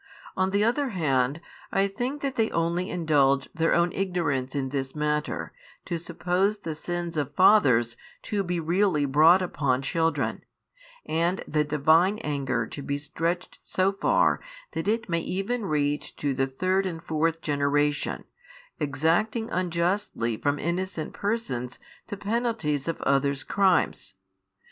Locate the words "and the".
11.05-11.63